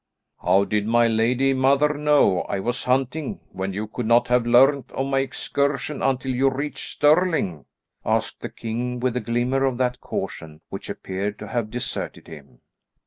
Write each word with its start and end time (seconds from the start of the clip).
"How 0.41 0.63
did 0.63 0.87
my 0.87 1.05
lady 1.07 1.53
mother 1.53 1.93
know 1.93 2.41
I 2.49 2.59
was 2.59 2.85
hunting 2.85 3.39
when 3.51 3.71
you 3.71 3.85
could 3.85 4.07
not 4.07 4.29
have 4.29 4.47
learned 4.47 4.85
of 4.93 5.05
my 5.05 5.19
excursion 5.19 6.01
until 6.01 6.33
you 6.33 6.49
reached 6.49 6.89
Stirling?" 6.89 7.65
asked 8.03 8.41
the 8.41 8.49
king, 8.49 8.99
with 8.99 9.15
a 9.15 9.19
glimmer 9.21 9.63
of 9.63 9.77
that 9.77 9.99
caution 10.01 10.61
which 10.69 10.89
appeared 10.89 11.37
to 11.37 11.49
have 11.49 11.69
deserted 11.69 12.25
him. 12.27 12.61